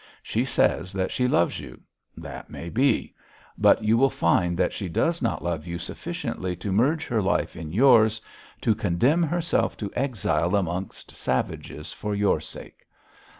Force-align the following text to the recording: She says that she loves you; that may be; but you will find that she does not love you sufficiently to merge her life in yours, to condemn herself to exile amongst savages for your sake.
She 0.23 0.45
says 0.45 0.93
that 0.93 1.11
she 1.11 1.27
loves 1.27 1.59
you; 1.59 1.79
that 2.17 2.49
may 2.49 2.69
be; 2.69 3.13
but 3.55 3.83
you 3.83 3.99
will 3.99 4.09
find 4.09 4.57
that 4.57 4.73
she 4.73 4.89
does 4.89 5.21
not 5.21 5.43
love 5.43 5.67
you 5.67 5.77
sufficiently 5.77 6.55
to 6.55 6.71
merge 6.71 7.05
her 7.05 7.21
life 7.21 7.55
in 7.55 7.71
yours, 7.71 8.19
to 8.61 8.73
condemn 8.73 9.21
herself 9.21 9.77
to 9.77 9.93
exile 9.95 10.55
amongst 10.55 11.15
savages 11.15 11.93
for 11.93 12.15
your 12.15 12.39
sake. 12.41 12.87